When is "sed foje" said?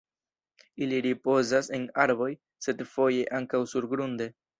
2.69-3.29